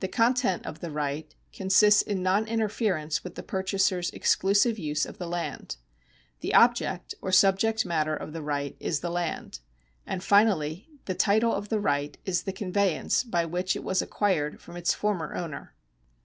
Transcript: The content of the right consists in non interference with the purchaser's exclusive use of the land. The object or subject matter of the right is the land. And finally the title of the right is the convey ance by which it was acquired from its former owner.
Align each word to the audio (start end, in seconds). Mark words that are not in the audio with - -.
The 0.00 0.08
content 0.08 0.66
of 0.66 0.80
the 0.80 0.90
right 0.90 1.32
consists 1.52 2.02
in 2.02 2.20
non 2.20 2.48
interference 2.48 3.22
with 3.22 3.36
the 3.36 3.44
purchaser's 3.44 4.10
exclusive 4.10 4.76
use 4.76 5.06
of 5.06 5.18
the 5.18 5.28
land. 5.28 5.76
The 6.40 6.52
object 6.52 7.14
or 7.22 7.30
subject 7.30 7.86
matter 7.86 8.16
of 8.16 8.32
the 8.32 8.42
right 8.42 8.76
is 8.80 8.98
the 8.98 9.08
land. 9.10 9.60
And 10.04 10.20
finally 10.20 10.88
the 11.04 11.14
title 11.14 11.52
of 11.54 11.68
the 11.68 11.78
right 11.78 12.18
is 12.24 12.42
the 12.42 12.52
convey 12.52 12.96
ance 12.96 13.22
by 13.22 13.44
which 13.44 13.76
it 13.76 13.84
was 13.84 14.02
acquired 14.02 14.60
from 14.60 14.76
its 14.76 14.94
former 14.94 15.36
owner. 15.36 15.76